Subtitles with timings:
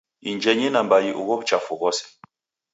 [0.29, 2.03] Injenyi na mbai ugho w'uchafu ghose.